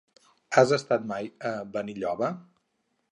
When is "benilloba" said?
1.75-2.31